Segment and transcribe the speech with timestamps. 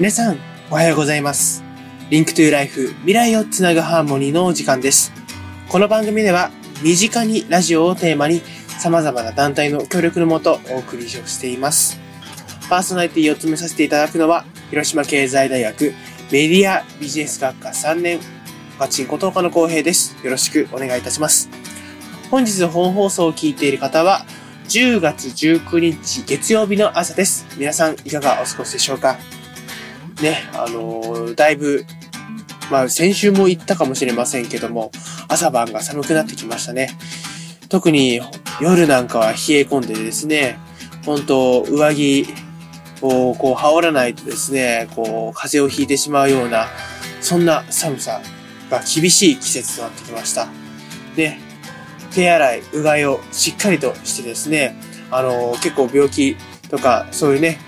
[0.00, 0.38] 皆さん、
[0.70, 1.62] おはようございます。
[2.08, 5.12] Link to Life 未来をつなぐハーモニーのお時間です。
[5.68, 6.50] この番組では、
[6.82, 8.40] 身近にラジオをテーマに、
[8.78, 12.00] 様々な団体の協力のもとお送りをしています。
[12.70, 15.92] パーソナリティを務めさせていただくのは、広島経済大学
[16.32, 18.20] メディアビジネス学科3年、
[18.78, 20.16] パチンコ東科の公平です。
[20.24, 21.50] よろしくお願いいたします。
[22.30, 24.24] 本日本放送を聞いている方は、
[24.66, 27.44] 10月19日月曜日の朝です。
[27.58, 29.18] 皆さんいかがお過ごしでしょうか？
[30.22, 31.84] ね、あのーだいぶ、
[32.70, 34.90] まあ先週も言ったかもしれませんけども、
[35.28, 36.90] 朝晩が寒くなってきましたね。
[37.68, 38.20] 特に
[38.60, 40.58] 夜なんかは冷え込んでですね、
[41.06, 42.26] 本当上着
[43.00, 46.66] をこう羽織らないとですね、こう風邪をひいてしまうような、
[47.20, 48.20] そんな寒さ
[48.70, 50.48] が厳しい季節となってきました。
[51.16, 51.40] ね、
[52.12, 54.76] 手洗い、うがいをしっかりとしてですね、
[55.10, 56.36] あの結構病気
[56.68, 57.58] とかそういうね、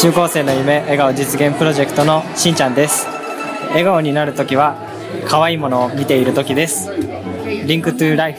[0.07, 3.09] 中高生の夢笑顔実現プロジェクトのしんちゃんです。
[3.71, 4.77] 笑顔になるときは
[5.27, 6.93] 可愛いものを見ているときです。
[6.95, 8.39] Link to Life。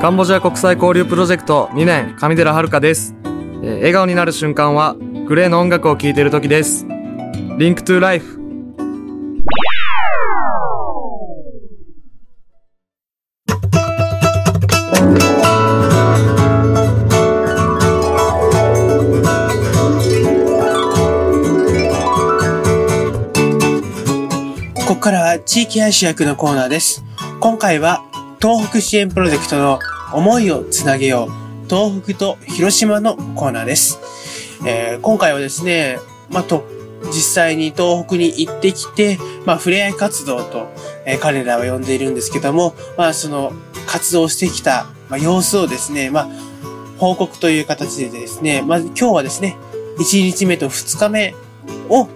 [0.00, 3.14] カンボジア国際交流プロジェクト2年上寺遥です、
[3.62, 6.86] えー笑顔になる瞬間はグレーの音楽を聴いている時です。
[7.58, 8.37] リンクトゥライフ。
[25.48, 27.02] 地域愛主役のコーナーです。
[27.40, 28.04] 今回は
[28.38, 29.78] 東北支援プロジェクトの
[30.12, 33.98] 思いをつなげよう東北と広島のコーナーです。
[34.66, 36.64] えー今回はですね、まあ、と、
[37.06, 40.68] 実際に東北に行ってきて、まあ、触れ合い活動と、
[41.06, 43.54] えー彼らは呼んでいるんですけども、まあ、その
[43.86, 46.28] 活動してきた、まあ、様子をですね、まあ、
[46.98, 49.56] 報告という形でですね、まず今日はですね、
[49.98, 51.34] 1日目と2日目
[51.88, 52.06] を、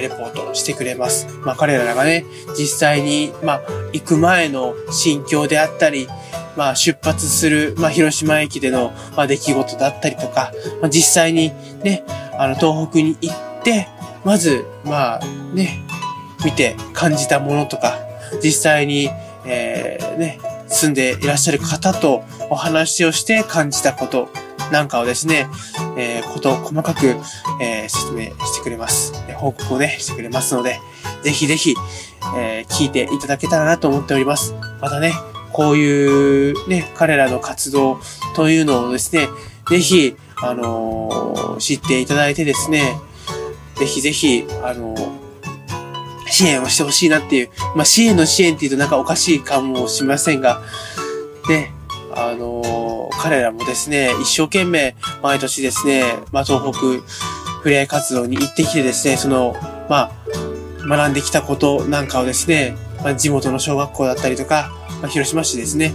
[0.00, 1.26] レポートしてくれます。
[1.44, 2.24] まあ彼らがね、
[2.58, 3.62] 実際に、まあ
[3.92, 6.08] 行く前の心境であったり、
[6.56, 11.52] まあ出発する、まあ広島駅での、まあ出来事だったりとか、まあ実際に
[11.82, 12.04] ね、
[12.38, 13.88] あの東北に行って、
[14.24, 15.20] まず、まあ
[15.54, 15.82] ね、
[16.44, 17.98] 見て感じたものとか、
[18.42, 19.10] 実際に、
[19.44, 24.28] えーね、住んでいらっしゃる方とお話をして感じたこと
[24.70, 25.48] なんかをですね、
[25.96, 27.16] えーことを細かく、
[27.60, 29.12] えー説明してくれます。
[29.28, 30.80] え報告をね、してくれますので、
[31.22, 31.74] ぜひぜひ、
[32.36, 34.54] えー聞いていただけたらなと思っております。
[34.80, 35.14] またね、
[35.52, 38.00] こういうね、彼らの活動
[38.34, 39.28] というのをですね、
[39.68, 42.96] ぜひ、あのー知っていただいてですね、
[43.76, 45.20] ぜひぜひ、あのー
[46.32, 50.62] 支援をしてほしいなっていう、まあ、支援の支援っていうとなんかおかしい感もしませんが、
[51.48, 51.72] ね、
[52.14, 56.80] あのー彼らもですね、一生懸命毎年ですね、まあ、東北
[57.62, 59.54] ふれあい活動に行ってきてですね、その、
[59.88, 60.12] ま
[60.82, 64.70] あ、学んできたことなんかをですね、まあ、地元の小学校だったりとか、
[65.00, 65.94] まあ、広島市ですね、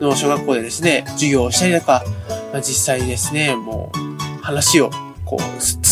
[0.00, 2.04] の小学校でですね、授業をしたりとか、
[2.52, 4.90] まあ、実際にですね、もう、話を、
[5.24, 5.40] こう、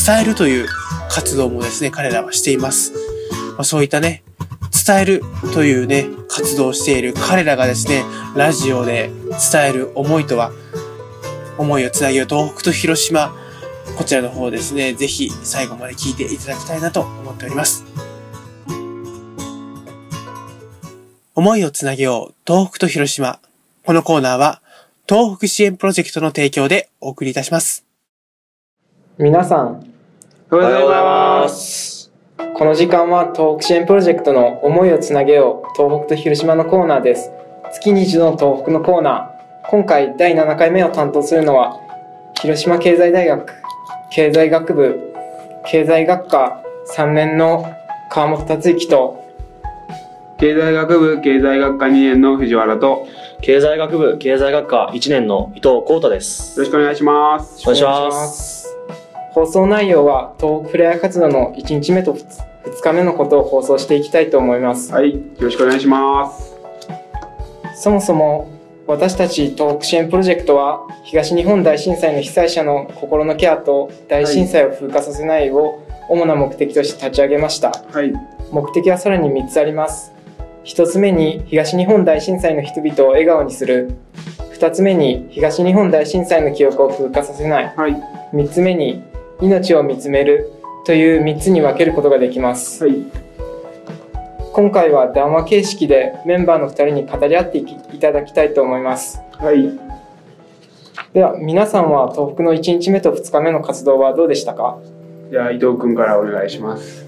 [0.06, 0.69] 伝えるという
[1.08, 2.92] 活動もですね、彼らはしています。
[3.52, 4.24] まあ、そういったね、
[4.86, 5.22] 伝える
[5.54, 8.04] というね、活動をしている彼らがですね、
[8.34, 9.10] ラジオで
[9.52, 10.50] 伝える思いとは、
[11.58, 13.34] 思いをつなげよう東北と広島、
[13.96, 17.84] こちらの方ですね、ぜひ最後まで聞いていただきたいなと思っております。
[21.34, 23.40] 思いをつなげよう東北と広島。
[23.84, 24.60] このコーナーは、
[25.08, 27.84] 東北支援プロジェクトの提供でお送りいたします。
[29.19, 29.93] 皆さん
[30.50, 31.93] おはようございます。
[32.55, 37.31] この時間は東北支援プロジェクトの思いをつなげよう東北と広島のコーナーです
[37.72, 39.42] 月に一度の東北のコーナー
[39.72, 41.80] 今回第7回目を担当するのは
[42.42, 43.54] 広島経済大学
[44.10, 45.14] 経済学部
[45.64, 46.62] 経済学科
[46.94, 47.74] 3年の
[48.10, 49.24] 川本達之と
[50.38, 53.06] 経済学部経済学科2年の藤原と、よ
[53.40, 56.58] 経済学部経済学科1年の伊藤浩太です。
[56.58, 57.62] ろしくお願いします。
[57.62, 58.64] お願いします。
[58.64, 58.76] す
[59.30, 66.56] 放送内容は東北フレア活動の1日目と 2, 日目のことを放送していきたいと思いますはい、よろしくお願いします。
[67.74, 68.62] そもそも
[68.93, 77.71] 私たち東北支援プロジェクトは東日本大震災の被災者の心のケアと大震災を風化させないを主な目的として立ち上げました。
[77.71, 78.12] はい、
[78.50, 80.12] 目的はさらに3つあります。
[80.65, 83.94] 1つ目に東日本大震災の人々を笑顔にする。
[84.59, 87.75] 2つ目に東日本大震災の記憶を風化させない。
[87.75, 87.97] はい、
[88.35, 89.03] 3つ目に
[89.41, 90.53] 命を見つめる
[90.85, 92.85] という3つに分けることができます。
[92.85, 92.97] はい、
[94.52, 99.78] 今回は談話形式でメンバーの2人に語り合っていきいただきたいと思いますはい。
[101.14, 104.78] では皆さんは東北の1日目と2日目の活動はどうでしたか？
[105.31, 107.06] じゃあ、伊藤君からお願いします。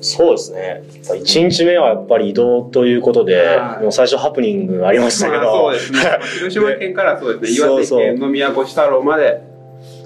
[0.00, 0.82] そうですね。
[1.02, 5.98] 1日目はやっぱり移動ということではい、もう最初ハプニングありましたけまあど、そうですね。
[5.98, 9.42] ま あ広島県からそうですね、岩手県の宮古市太郎まで、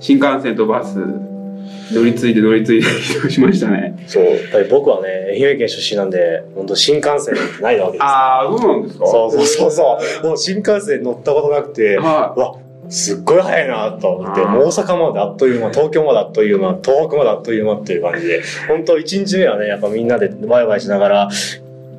[0.00, 0.99] 新幹線とバス、
[1.90, 4.02] 乗り継いで乗り継いで移動しましたね。
[4.06, 4.25] そう、
[4.70, 8.05] 僕はね、愛媛県出身なんで、本当新幹線なんてないわけです。
[8.05, 9.06] あー、そうなんですか？
[9.06, 10.26] そうそうそうそう。
[10.26, 12.55] もう新幹線乗ったことなくて、はうわ、
[12.88, 21.28] すっごい早いなと思って、大阪まであっという間、東京まであっという間、東北まであっという間っていう感じで、本当1日目はね、やっぱみんなでワイワイしながら、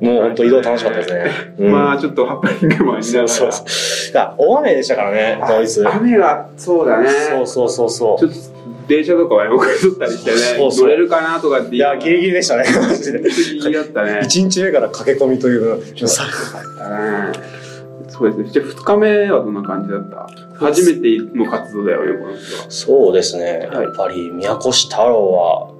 [0.00, 1.24] もう本当移動楽しかったですね。
[1.58, 1.62] い。
[1.62, 3.28] うんまあ、ちょっとハプニングもありながら。
[3.28, 4.34] そうそうそう。
[4.38, 5.86] 大雨でしたからね、当日。
[5.86, 7.08] 雨が、そうだね。
[7.30, 8.28] そうそうそうそう。
[8.86, 13.20] 電車とかは横に取ったりしてね、そうそう乗れるかなとかっていや、ギリギリでしたね、マジで。
[13.22, 14.20] ギリギリだったね。
[14.22, 16.24] 1日目から駆け込みという、さ
[18.08, 18.50] そうですね。
[18.50, 20.28] じゃあ2日目はどんな感じだった？
[20.56, 22.64] 初めての活動だよね、この人は。
[22.70, 25.73] そうですね、はいやっぱり宮古市太郎は、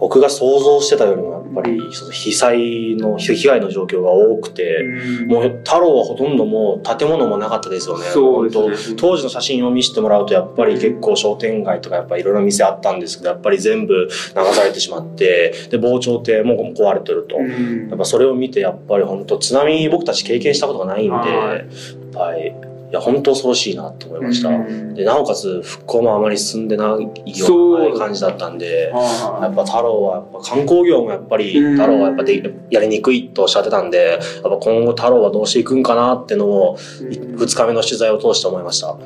[0.00, 4.82] 僕が想像してたよりもやっぱりその被災の被害の状況が多くて、
[5.26, 8.06] もう太郎はほとんどもう建物もなかったですよね。
[8.06, 8.68] そうですね。
[8.68, 9.10] 本当。
[9.10, 14.08] 当時の写真を見せてもらうとやっぱり結構商店街とかやっぱりいろいろ店あったんですけどやっぱり全部流
[14.54, 17.36] されてしまってで防潮堤も壊れてると。
[17.36, 17.88] うん。
[17.88, 24.48] やっぱそれを見てやっぱり本当津波僕たち経験したことがないんで、はいいや本当恐ろしいなと思いました。
[24.48, 28.88] うんでなおかつ復興もあまり進んでないよそううな感じだったんで。
[28.88, 38.96] やはっぱ太郎はやっぱ観光業もやっぱりうん太郎はやっぱでやりにくいとおっしゃってたんでやっぱ今後太郎はどうしていくんかなってのをいうん2日目の取材を通して思いました。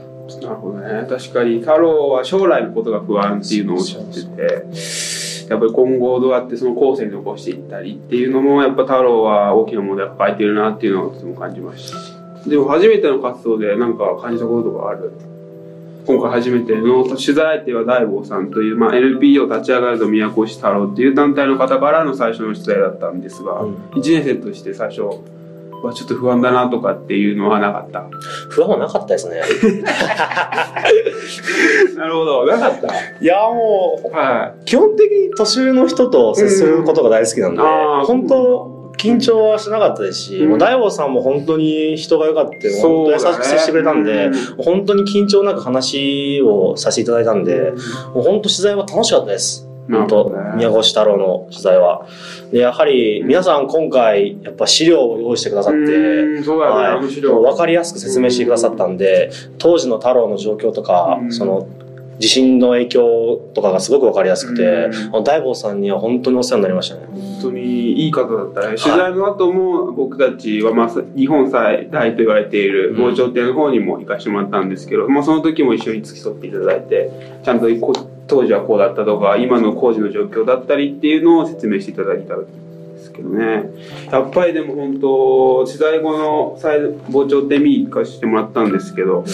[0.41, 1.07] なるほどね。
[1.09, 12.14] 確かに太郎は将来のことが不安っていうのをおっしゃってて、やっぱり今後どうやってその後世に残していったりっていうのも、やっぱ太郎は大きな問題を抱えているなっていうのをとても感じました。
[12.47, 15.13] でも初めての活動で何か感じたこととかある？
[16.07, 25.15] 今回初めての取材相手は大坊さんという、まあ、NPO 立ち上がると宮古市太郎っていう団体の方からの最初の取材だったんですが、うん1年生として最初は
[25.95, 28.05] ちょっと不安だなとかっていうのはなかった？
[28.51, 29.41] 不安はなかったですね。
[31.97, 32.89] なるほど、なかった？
[33.21, 40.51] いやもうは基本的に年上の人と接することが大好きなんで、うん本当緊張はしなかったですし、うん。
[40.51, 42.81] もう大坊さんも本当に人が良かったい。
[42.81, 44.65] 本当優しく接してくれたんで、うん。
[44.65, 47.73] 本当に緊張なく話をさせていただいたんで、
[48.15, 49.69] もう本当取材は楽しかったです。
[49.91, 52.07] 本当、宮越太郎の取材は。
[52.51, 56.45] で、やはり皆さん今回、やっぱ資料を用意してくださって、うん。
[56.45, 57.53] そうだよね、面はい。
[57.53, 61.33] 分かりやすく説明してくださったんで、当時の太郎の状況とか、うん。
[61.33, 61.67] その
[62.19, 64.63] 地震の影響とかがすごく分かりやすくて、
[65.13, 67.07] うん大坊さんには本当にお世話になりましたね。
[67.11, 68.77] 本当にいい方だったね。
[68.77, 77.11] 取材の後も僕たちは、まあ、日本最大と言われている防潮堤の方にも行かせてもらったんですけど、まあ、その時も一緒に付き添っていただいて、
[77.43, 77.93] ちゃんとこ
[78.27, 82.47] 当時はこうだったとか、今の工事の状況だったりっていうのを説明していただいたん
[82.95, 83.65] ですけどね。
[84.11, 86.81] やっぱりでも本当、取材後の再
[87.11, 89.25] 防潮堤見に行かせてもらったんですけど、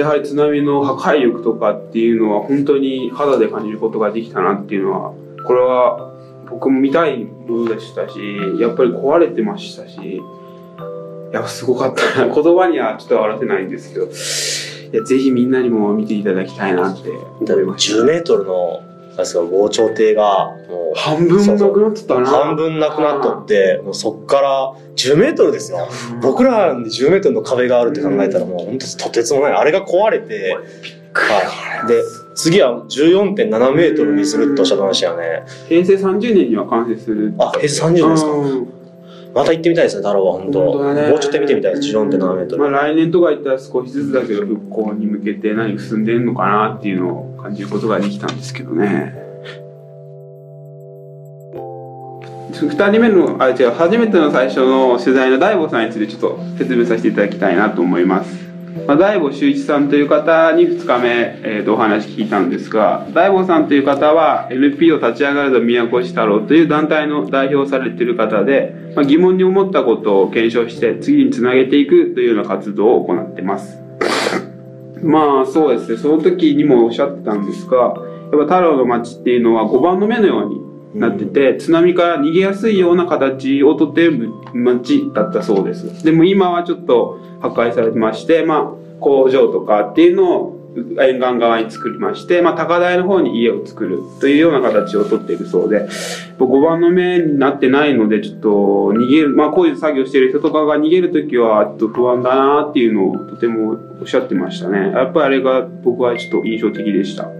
[0.00, 5.12] やはり津波の破壊力とかっていうのは本当に肌で感じることができたなっていうのは、
[5.46, 6.12] これは
[6.48, 8.18] 僕も見たいものでしたし、
[8.60, 10.20] やっぱり壊れてましたし、
[11.32, 12.34] やっぱすごかったな。
[12.34, 18.02] 言葉にはちょっと表せないんですけど、いやぜひみんなにも見ていただきたいなって思いました。
[18.02, 18.82] 10メートルの、
[19.14, 22.26] あれですか、防潮堤が、もう、半分なくなってたな。
[22.26, 25.86] 半分なくなっとって、もうそっから10メートルですよ。
[26.22, 29.52] 僕らに10メートルの壁があるって考えたらもう本当とてつもない。
[29.52, 30.56] あれが壊れて、
[31.12, 31.88] はい。
[31.88, 32.02] で、
[32.34, 35.42] 次は14.7メートルにするっておっしゃってましたよね。
[35.68, 37.34] 平成30年には完成する。
[37.38, 38.82] あ平成30年ですかうん
[39.34, 40.72] また行ってみたいですね、太郎は本当。
[40.72, 42.70] 本当もうちょっと見てみたいです、14.7メートル。
[42.70, 49.14] まあ来年とか言ったら少しずつだけど復興に向けて何か進んでんのかなっていうのを感じることができたんですけどね。
[52.52, 58.42] 二人目の、あ、違う、初めての最初の取材の大悟さんについてちょっと説明させていただきたいなと思います。
[58.86, 73.81] まあ、大悟修一さんという方に2日目、えーとお話聞いたんですが、大悟さんという方は NPO 立ち上がるぞ宮越太郎という団体の代表されている方で、まあ、疑問に思ったことを検証して次につなげていくというような活動を行ってます。
[75.02, 77.94] まあそうですね、その時にもおっしゃってたんですが、やっ
[78.30, 86.04] ぱ太郎の町っていうのは5番の目のようになってて、津波から逃げやすいような形をとっている町だったそうです。
[86.04, 95.88] でも今はちょっと破壊されてまして、まあ工場とかっていうのを沿岸側に作りまして、まあ高台の方に家を作るというような形をとっているそうで、
[96.38, 98.48] 5番の目になってないので、ちょっと
[98.92, 104.92] 逃げる、まあ工事作業している人とかが逃げるときは、ちょっと不安だなっていうのをとてもおっしゃってましたね。
[104.92, 107.28] やっぱりあれが僕はちょっと印象的でした。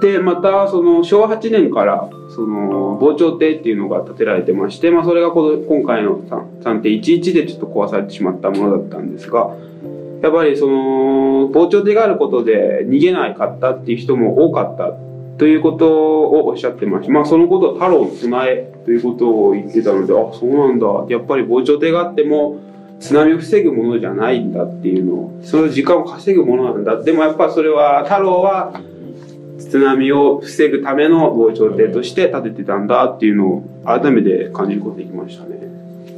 [0.00, 6.20] で、また、その、昭和8年から、その、防潮堤っていうのが建てられてまして、まあ、それがこの今回の
[6.62, 9.50] 3.11でちょっと壊されてしまったものだったんですが、
[10.22, 14.92] やっぱりその、防潮堤があることで逃げないかったっていう人も多かった
[15.38, 17.12] ということをおっしゃってました。
[17.12, 20.86] まあ、そのことは太郎の備えということを言ってたので、あ、そうなんだ。
[21.08, 22.58] やっぱり防潮堤があっても、
[22.98, 27.00] 津波を防ぐものじゃないんだっていうのを、その時間を稼ぐものなんだ。
[27.00, 28.80] でもやっぱそれは、太郎は、
[29.58, 35.58] 津波を防ぐための防潮堤として建ててたんだっていうのを改めて感じることができましたね。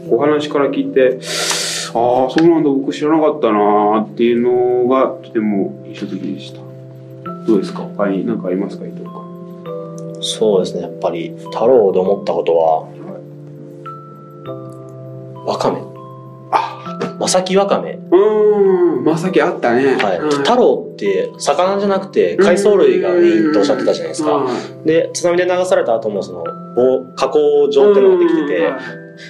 [0.08, 1.18] お話から聞いて、
[1.94, 6.60] ああ、そうなんだ、僕知らなかったなーっていうのがとても印象的でした。
[7.46, 7.80] どうですか？
[7.96, 8.86] 他に何かありますか？
[8.86, 9.10] 伊藤君。
[10.22, 12.86] そうですね、やっぱり太郎で思ったことは、
[15.46, 15.80] わかめ。
[17.18, 17.98] まさきわかめ。
[18.10, 19.96] うーん、まさきあったね。
[19.96, 20.18] はい。
[20.18, 24.46] うん太郎って魚じゃなくて海藻類がメインとおっしゃってたじゃないですか。
[24.84, 26.44] で、津波で流された後もその、
[26.74, 28.72] 棒加工場っていうのができてて、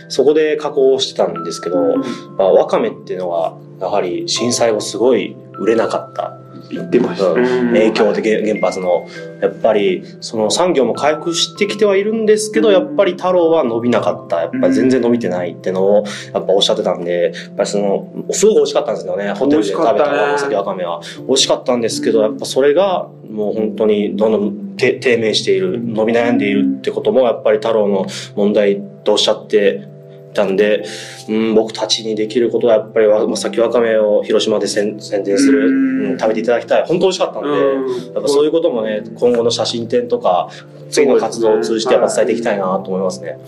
[0.08, 1.96] そこで加工をしてたんですけど、
[2.38, 6.40] まあ、わかめっていうのは、やはり震災後すごい売れなかった。
[6.70, 7.30] 言ってました。
[7.30, 7.68] うん。
[7.72, 9.08] 影響で原原発の。
[9.40, 14.40] やっぱりその産業も回復してきてはいるんですけどやっぱり太郎は伸びなかった。
[14.40, 19.32] やっぱり全然伸びてないってのをやっぱおっしゃってたんでやっぱりそのすごく美味しかったんですよね。
[19.32, 20.18] ホテルで食べた美味しかったね。
[20.18, 21.00] 長崎わかめは。
[21.26, 29.88] 美味しかったんですけどやっぱそれがもう本当にどんどん低低迷している伸び悩んでいるってこともやっぱり太郎の問題とおっしゃって
[30.32, 30.84] たんで、
[31.28, 35.74] うん、僕たちにできることはやっぱりわさきわかめを広島で宣宣伝する、うん。
[35.74, 36.84] うん食べていただきたい。
[36.86, 38.14] 本当美味しかったんで、うん。
[38.14, 40.48] やっぱそういうこともね、今後の写真展とか、
[40.90, 43.38] 次の活動を通じてやっぱ伝えていきたいなと思いますね。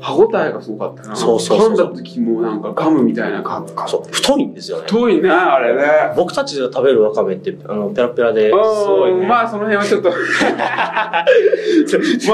[0.00, 1.16] 歯応えがすごかったな。
[1.16, 3.90] そうそうそう噛んだ時もなんかガムみたいな感覚。
[3.90, 4.84] そう、太いんですよね。
[4.86, 5.82] 遠いね、あれね。
[6.16, 9.20] 僕たちが食べるわかめって、あの、ペラペラで、すごいね。
[9.20, 11.24] うんまあその辺はちょっと まあ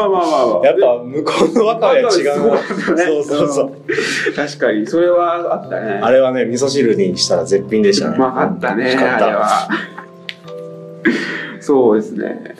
[0.09, 3.73] まあまあまあやっぱ向こうのわかめは違うねそうそうそう。
[4.35, 8.17] 確かにそれはあったねあれはね、味噌汁にしたら絶品でしたね。
[8.17, 9.69] うまかったねあれは
[11.61, 12.55] そうですね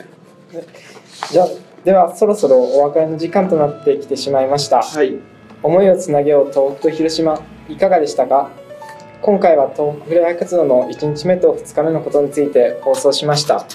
[1.31, 1.47] じゃあ
[1.87, 4.81] ではそろそろお別れの時間となってきてしまいました。
[4.81, 5.15] はい。
[5.63, 8.51] 思いをつなげよう東北と広島いかがでしたか？
[9.21, 13.65] 今回は東北フレア活動の1日目と2日目のことについて放送しました。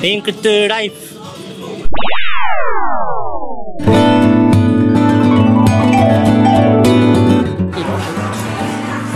[0.00, 0.96] Link to Life。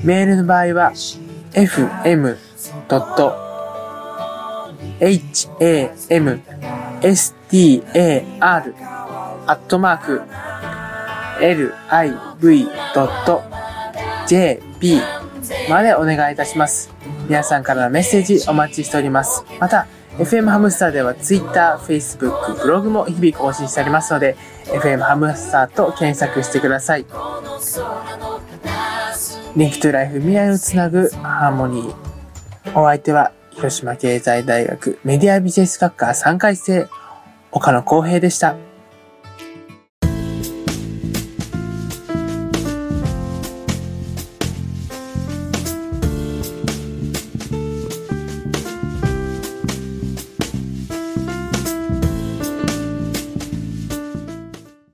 [0.04, 0.92] メールの場合は
[1.52, 3.48] fm.hamstar
[9.46, 10.22] アットマーク
[12.40, 13.40] liv.jp
[15.70, 16.90] までお願いいたします。
[17.28, 19.44] 皆さんからのメッセージお待ちしております。
[19.60, 19.86] また、
[20.18, 27.06] FM ハムスターでは Twitter、Facebook、ブログも日々更新しておりますので、FM ハムスターと検索してください。
[29.56, 31.94] Link to Life 未来をつなぐハーモニー。
[32.74, 36.88] お相手は広島経済大学メディアビジネス学科3回生
[37.52, 38.67] 岡野光平でした。